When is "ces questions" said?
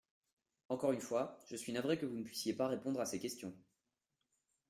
3.05-3.53